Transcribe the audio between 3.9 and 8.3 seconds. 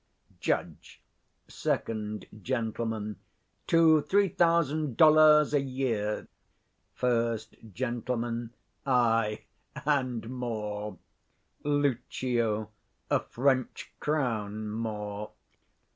three thousand dolours a year. First Gent.